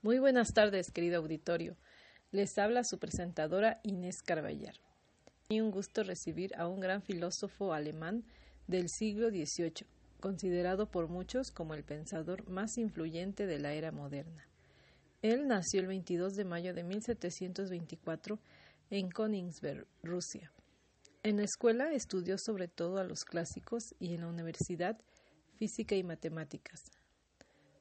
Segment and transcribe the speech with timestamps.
[0.00, 1.76] Muy buenas tardes, querido auditorio.
[2.30, 4.76] Les habla su presentadora Inés Carballar.
[5.48, 8.22] Y un gusto recibir a un gran filósofo alemán
[8.68, 9.88] del siglo XVIII,
[10.20, 14.46] considerado por muchos como el pensador más influyente de la era moderna.
[15.20, 18.38] Él nació el 22 de mayo de 1724
[18.90, 20.52] en Königsberg, Rusia.
[21.24, 24.96] En la escuela estudió sobre todo a los clásicos y en la universidad
[25.56, 26.97] física y matemáticas.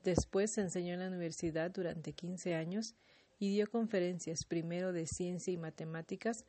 [0.08, 2.96] Después enseñó en la universidad durante 15 años
[3.40, 6.46] y dio conferencias primero de ciencia y matemáticas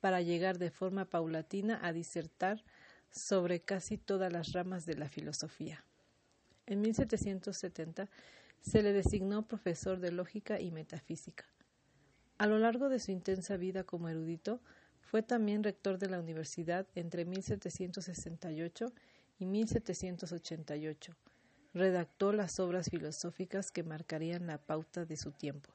[0.00, 2.62] para llegar de forma paulatina a disertar
[3.10, 5.84] sobre casi todas las ramas de la filosofía.
[6.66, 8.08] En 1770
[8.60, 11.46] se le designó profesor de lógica y metafísica.
[12.38, 14.60] A lo largo de su intensa vida como erudito,
[15.00, 18.92] fue también rector de la universidad entre 1768
[19.40, 21.16] y 1788.
[21.74, 25.70] Redactó las obras filosóficas que marcarían la pauta de su tiempo.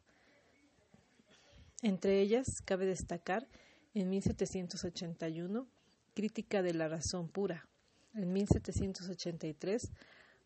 [1.81, 3.47] Entre ellas cabe destacar
[3.93, 5.67] en 1781
[6.15, 7.67] Crítica de la razón pura,
[8.15, 9.91] en 1783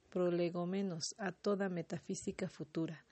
[0.09, 3.06] Prolegómenos a toda metafísica futura,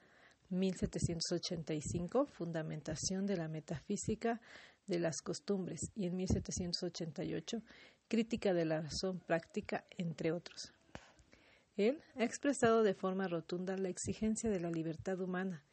[0.49, 4.41] 1785 Fundamentación de la metafísica
[4.87, 7.61] de las costumbres y en 1788
[8.09, 10.73] Crítica de la razón práctica, entre otros.
[11.79, 15.63] Él ha expresado de forma rotunda la exigencia de la libertad humana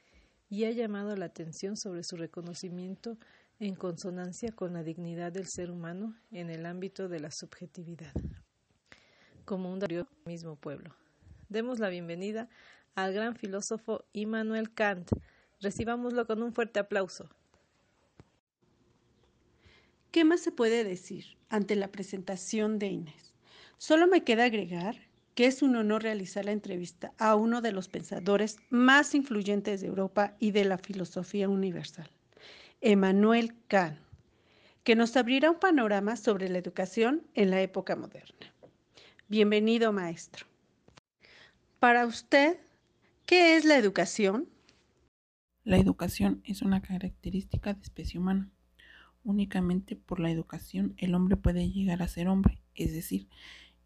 [0.48, 3.18] y ha llamado la atención sobre su reconocimiento
[3.58, 8.12] en consonancia con la dignidad del ser humano en el ámbito de la subjetividad,
[9.44, 10.94] como un del mismo pueblo.
[11.48, 12.48] Demos la bienvenida
[12.94, 15.10] al gran filósofo Immanuel Kant.
[15.60, 17.28] Recibámoslo con un fuerte aplauso.
[20.12, 23.34] ¿Qué más se puede decir ante la presentación de Inés?
[23.76, 24.94] Solo me queda agregar
[25.36, 29.86] que es un honor realizar la entrevista a uno de los pensadores más influyentes de
[29.86, 32.10] Europa y de la filosofía universal,
[32.80, 33.98] Emmanuel Kant,
[34.82, 38.52] que nos abrirá un panorama sobre la educación en la época moderna.
[39.28, 40.46] Bienvenido, maestro.
[41.80, 42.58] Para usted,
[43.26, 44.48] ¿qué es la educación?
[45.64, 48.50] La educación es una característica de especie humana
[49.22, 53.28] Únicamente por la educación el hombre puede llegar a ser hombre, es decir,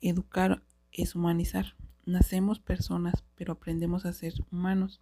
[0.03, 1.77] educar es humanizar.
[2.07, 5.01] Nacemos personas, pero aprendemos a ser humanos,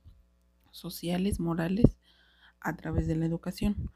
[0.70, 1.98] sociales, morales,
[2.60, 3.90] a través de la educación.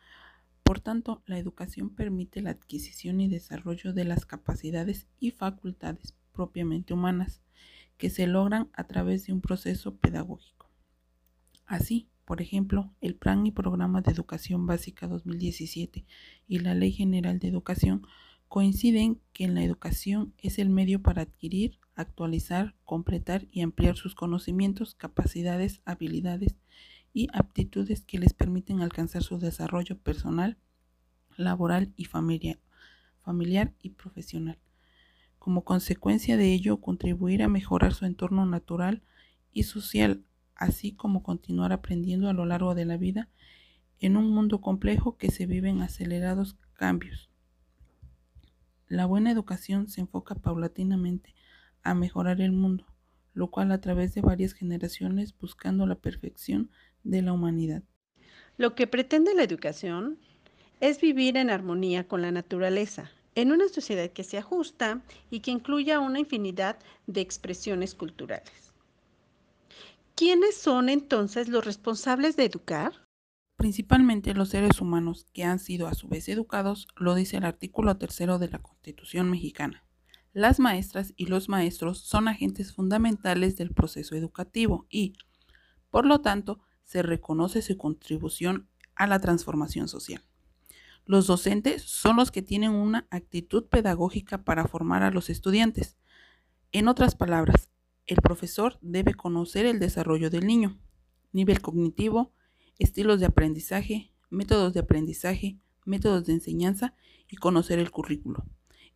[0.63, 6.95] Por tanto, la educación permite la adquisición y desarrollo de las capacidades y facultades propiamente
[6.95, 7.43] humanas,
[7.99, 10.71] que se logran a través de un proceso pedagógico.
[11.67, 16.05] Así, por ejemplo, el Plan y Programa de Educación Básica 2017
[16.49, 18.07] y la Ley General de Educación
[18.53, 24.95] coinciden que la educación es el medio para adquirir, actualizar, completar y ampliar sus conocimientos,
[24.95, 26.57] capacidades, habilidades
[27.15, 30.59] y aptitudes que les permiten alcanzar su desarrollo personal,
[31.35, 32.59] laboral y familiar,
[33.21, 34.59] familiar y profesional.
[35.39, 39.03] Como consecuencia de ello, contribuir a mejorar su entorno natural
[39.51, 40.27] y social
[40.57, 43.31] así como continuar aprendiendo a lo largo de la vida
[43.99, 47.32] en un mundo complejo que se vive en acelerados cambios.
[48.93, 51.35] La buena educación se enfoca paulatinamente
[51.83, 52.85] a mejorar el mundo,
[53.33, 56.71] lo cual a través de varias generaciones buscando la perfección
[57.03, 57.83] de la humanidad.
[58.59, 60.19] Lo que pretende la educación
[60.81, 65.53] es vivir en armonía con la naturaleza, en una sociedad que se ajusta y que
[65.53, 66.77] incluya una infinidad
[67.07, 68.75] de expresiones culturales.
[70.17, 72.93] ¿Quiénes son entonces los responsables de educar?
[73.63, 77.97] Principalmente los seres humanos que han sido a su vez educados, lo dice el artículo
[77.97, 79.85] tercero de la Constitución mexicana.
[80.33, 85.13] Las maestras y los maestros son agentes fundamentales del proceso educativo y,
[85.91, 90.23] por lo tanto, se reconoce su contribución a la transformación social.
[91.05, 95.97] Los docentes son los que tienen una actitud pedagógica para formar a los estudiantes.
[96.73, 97.71] En otras palabras,
[98.07, 100.81] el profesor debe conocer el desarrollo del niño,
[101.31, 102.33] nivel cognitivo,
[102.83, 106.95] estilos de aprendizaje, métodos de aprendizaje, métodos de enseñanza
[107.29, 108.45] y conocer el currículo,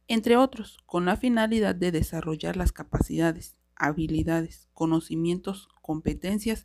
[0.09, 6.65] entre otros, con la finalidad de desarrollar las capacidades, habilidades, conocimientos, competencias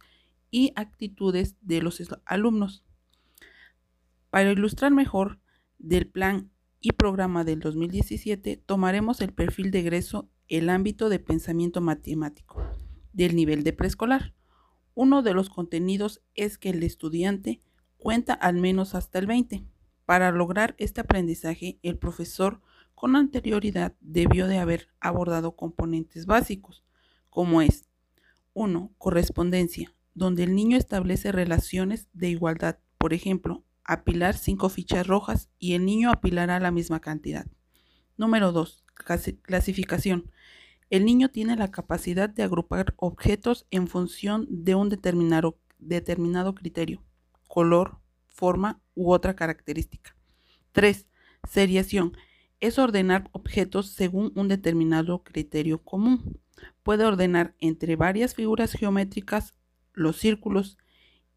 [0.51, 2.83] y actitudes de los alumnos.
[4.29, 5.39] Para ilustrar mejor
[5.79, 11.81] del plan y programa del 2017, tomaremos el perfil de egreso el ámbito de pensamiento
[11.81, 12.61] matemático
[13.13, 14.33] del nivel de preescolar.
[14.93, 17.61] Uno de los contenidos es que el estudiante
[17.97, 19.65] cuenta al menos hasta el 20.
[20.05, 22.61] Para lograr este aprendizaje, el profesor
[22.95, 26.83] con anterioridad debió de haber abordado componentes básicos,
[27.29, 27.87] como es
[28.53, 28.93] 1.
[28.97, 32.79] Correspondencia, donde el niño establece relaciones de igualdad.
[32.97, 37.47] Por ejemplo, apilar cinco fichas rojas y el niño apilará la misma cantidad.
[38.17, 38.83] Número 2.
[39.41, 40.31] Clasificación.
[40.91, 45.55] El niño tiene la capacidad de agrupar objetos en función de un determinado,
[46.53, 47.01] criterio,
[47.47, 50.17] color, forma u otra característica.
[50.73, 51.07] 3.
[51.49, 52.17] Seriación.
[52.59, 56.41] Es ordenar objetos según un determinado criterio común.
[56.83, 59.53] Puede ordenar entre varias figuras geométricas
[59.93, 60.77] los círculos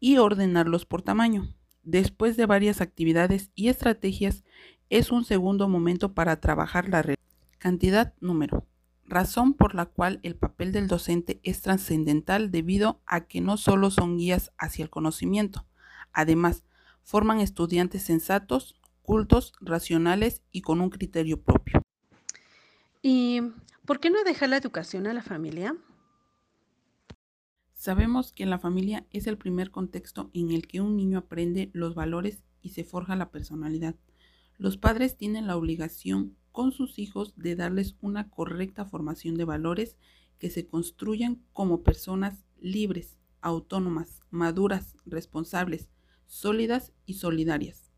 [0.01, 1.55] y ordenarlos por tamaño.
[1.81, 4.43] Después de varias actividades y estrategias,
[4.89, 7.15] es un segundo momento para trabajar la red.
[7.57, 8.67] Cantidad número.
[9.07, 13.91] Razón por la cual el papel del docente es trascendental debido a que no solo
[13.91, 15.67] son guías hacia el conocimiento,
[16.11, 16.63] además,
[17.03, 21.81] forman estudiantes sensatos, cultos, racionales y con un criterio propio.
[23.03, 23.41] ¿Y
[23.85, 25.75] por qué no dejar la educación a la familia?
[27.75, 31.93] Sabemos que la familia es el primer contexto en el que un niño aprende los
[31.93, 33.93] valores y se forja la personalidad.
[34.57, 39.97] Los padres tienen la obligación con sus hijos de darles una correcta formación de valores
[40.39, 45.89] que se construyan como personas libres, autónomas, maduras, responsables,
[46.27, 47.91] sólidas y solidarias.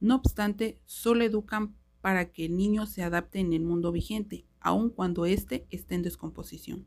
[0.00, 4.88] No obstante, solo educan para que el niño se adapte en el mundo vigente, aun
[4.88, 6.86] cuando éste esté en descomposición.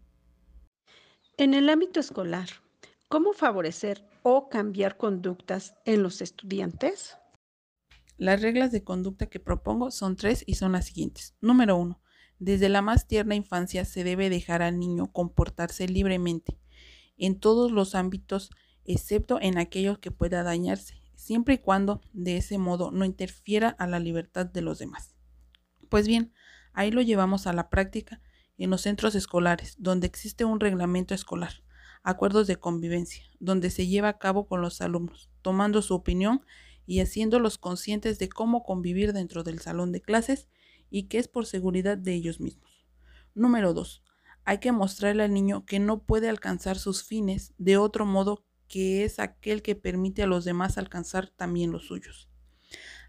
[1.38, 2.50] En el ámbito escolar,
[3.08, 7.18] ¿cómo favorecer o cambiar conductas en los estudiantes?
[8.18, 11.36] Las reglas de conducta que propongo son tres y son las siguientes.
[11.42, 12.02] Número uno,
[12.40, 16.60] desde la más tierna infancia se debe dejar al niño comportarse libremente
[17.18, 18.50] en todos los ámbitos,
[18.86, 23.88] excepto en aquellos que pueda dañarse, siempre y cuando de ese modo no interfiera a
[23.88, 25.16] la libertad de los demás.
[25.90, 26.34] Pues bien,
[26.74, 28.22] ahí lo llevamos a la práctica
[28.58, 31.64] en los centros escolares, donde existe un reglamento escolar,
[32.04, 36.42] acuerdos de convivencia, donde se lleva a cabo con los alumnos, tomando su opinión
[36.86, 40.48] y haciéndolos conscientes de cómo convivir dentro del salón de clases
[40.90, 42.86] y que es por seguridad de ellos mismos.
[43.34, 44.04] Número 2.
[44.46, 49.04] Hay que mostrarle al niño que no puede alcanzar sus fines de otro modo que
[49.04, 52.30] es aquel que permite a los demás alcanzar también los suyos.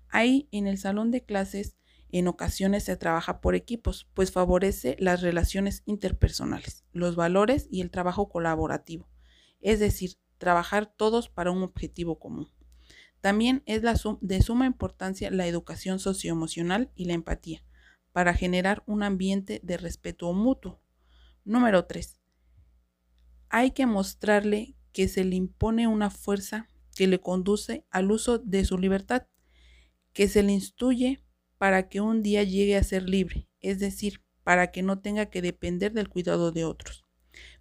[0.09, 1.77] Ahí en el salón de clases
[2.11, 7.91] en ocasiones se trabaja por equipos, pues favorece las relaciones interpersonales, los valores y el
[7.91, 9.09] trabajo colaborativo,
[9.61, 12.54] es decir, trabajar todos para un objetivo común.
[13.25, 17.65] También es de suma importancia la educación socioemocional y la empatía,
[18.13, 20.83] para generar un ambiente de respeto mutuo.
[21.43, 22.21] Número 3.
[23.49, 28.67] Hay que mostrarle que se le impone una fuerza que le conduce al uso de
[28.67, 29.27] su libertad,
[30.13, 31.25] que se le instruye
[31.57, 35.41] para que un día llegue a ser libre, es decir, para que no tenga que
[35.41, 37.07] depender del cuidado de otros.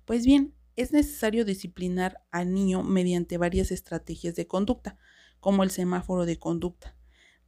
[0.03, 4.97] Pues bien, es necesario disciplinar al niño mediante varias estrategias de conducta,
[5.43, 6.95] como el semáforo de conducta,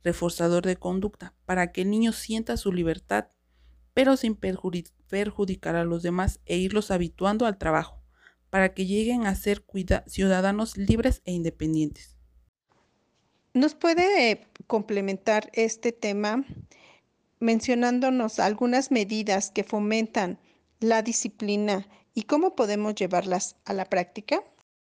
[0.04, 3.30] reforzador de conducta, para que el niño sienta su libertad,
[3.94, 8.04] pero sin perjudicar a los demás e irlos habituando al trabajo,
[8.50, 9.64] para que lleguen a ser
[10.08, 12.18] ciudadanos libres e independientes.
[13.54, 16.44] ¿Nos puede complementar este tema
[17.40, 20.38] mencionándonos algunas medidas que fomentan
[20.82, 24.44] la disciplina y cómo podemos llevarlas a la práctica?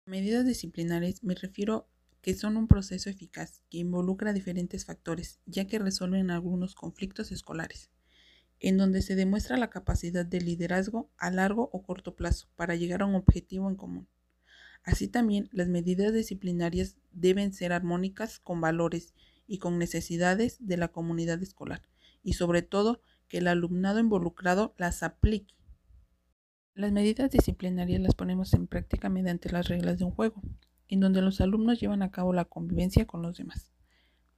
[0.06, 1.88] Medidas disciplinares me refiero
[2.22, 7.90] que son un proceso eficaz que involucra diferentes factores, ya que resuelven algunos conflictos escolares,
[8.60, 13.02] en donde se demuestra la capacidad de liderazgo a largo o corto plazo para llegar
[13.02, 14.08] a un objetivo en común.
[14.84, 19.14] Así también, las medidas disciplinarias deben ser armónicas con valores
[19.48, 21.82] y con necesidades de la comunidad escolar
[22.24, 25.56] y sobre todo que el alumnado involucrado las aplique.
[26.74, 30.42] Las medidas disciplinarias las ponemos en práctica mediante las reglas de un juego,
[30.90, 33.72] en donde los alumnos llevan a cabo la convivencia con los demás.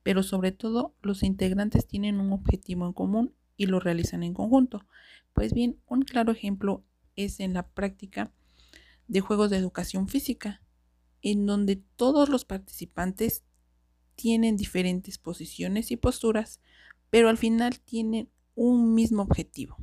[0.03, 4.85] Pero sobre todo, los integrantes tienen un objetivo en común y lo realizan en conjunto.
[5.33, 6.83] Pues bien, un claro ejemplo
[7.15, 8.33] es en la práctica
[9.07, 10.61] de juegos de educación física,
[11.21, 13.43] en donde todos los participantes
[14.15, 16.59] tienen diferentes posiciones y posturas,
[17.09, 19.77] pero al final tienen un mismo objetivo.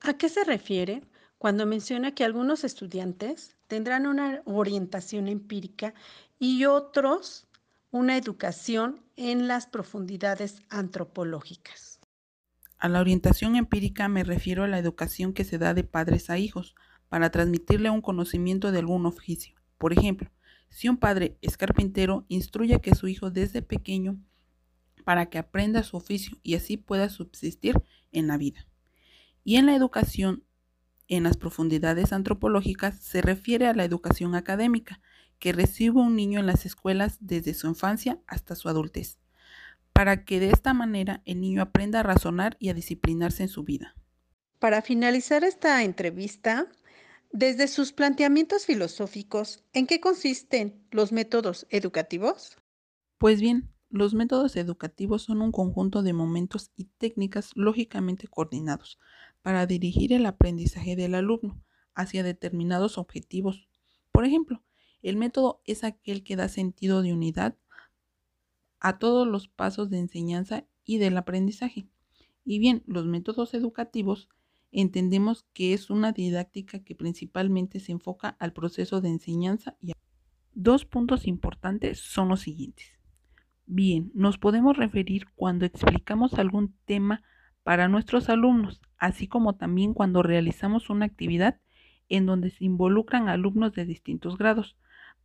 [0.00, 1.02] ¿A qué se refiere
[1.40, 5.94] cuando menciona que algunos estudiantes tendrán una orientación empírica
[6.38, 7.46] y otros
[7.90, 11.98] una educación en las profundidades antropológicas?
[12.76, 16.36] A la orientación empírica me refiero a la educación que se da de padres a
[16.36, 16.74] hijos,
[17.08, 19.54] para transmitirle un conocimiento de algún oficio.
[19.78, 20.30] Por ejemplo,
[20.68, 24.18] si un padre es carpintero, instruye que su hijo desde pequeño
[25.04, 27.82] para que aprenda su oficio y así pueda subsistir
[28.12, 28.66] en la vida.
[29.42, 30.44] Y en la educación
[31.10, 35.00] en las profundidades antropológicas se refiere a la educación académica
[35.40, 39.18] que recibe un niño en las escuelas desde su infancia hasta su adultez,
[39.92, 43.64] para que de esta manera el niño aprenda a razonar y a disciplinarse en su
[43.64, 43.96] vida.
[44.60, 46.68] Para finalizar esta entrevista,
[47.32, 52.56] desde sus planteamientos filosóficos, ¿en qué consisten los métodos educativos?
[53.18, 59.00] Pues bien, los métodos educativos son un conjunto de momentos y técnicas lógicamente coordinados
[59.42, 61.62] para dirigir el aprendizaje del alumno
[61.94, 63.68] hacia determinados objetivos.
[64.12, 64.62] Por ejemplo,
[65.02, 67.56] el método es aquel que da sentido de unidad
[68.78, 71.88] a todos los pasos de enseñanza y del aprendizaje.
[72.44, 74.28] Y bien, los métodos educativos
[74.72, 79.92] entendemos que es una didáctica que principalmente se enfoca al proceso de enseñanza y
[80.52, 82.98] Dos puntos importantes son los siguientes.
[83.66, 87.22] Bien, nos podemos referir cuando explicamos algún tema
[87.62, 91.60] para nuestros alumnos, así como también cuando realizamos una actividad
[92.08, 94.76] en donde se involucran alumnos de distintos grados,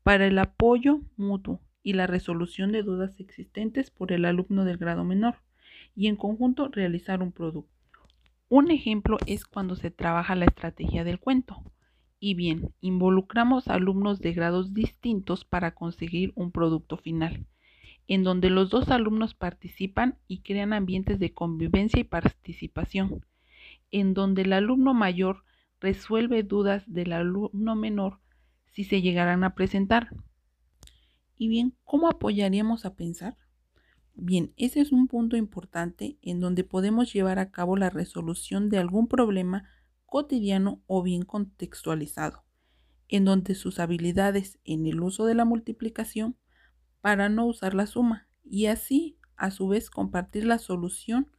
[0.03, 5.03] para el apoyo mutuo y la resolución de dudas existentes por el alumno del grado
[5.03, 5.35] menor,
[5.95, 7.69] y en conjunto realizar un producto.
[8.49, 11.63] Un ejemplo es cuando se trabaja la estrategia del cuento.
[12.19, 17.45] Y bien, involucramos alumnos de grados distintos para conseguir un producto final,
[18.07, 23.25] en donde los dos alumnos participan y crean ambientes de convivencia y participación,
[23.91, 25.43] en donde el alumno mayor
[25.79, 28.19] resuelve dudas del alumno menor
[28.71, 30.09] si se llegarán a presentar.
[31.37, 33.37] Y bien, ¿cómo apoyaríamos a pensar?
[34.13, 38.77] Bien, ese es un punto importante en donde podemos llevar a cabo la resolución de
[38.77, 39.69] algún problema
[40.05, 42.43] cotidiano o bien contextualizado,
[43.09, 46.37] en donde sus habilidades en el uso de la multiplicación
[47.05, 51.29] para no usar la suma y así a su vez compartir la solución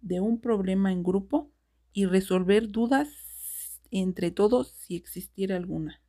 [0.00, 1.50] de un problema en grupo
[1.92, 3.08] y resolver dudas
[3.90, 6.00] entre todos si existiera alguna.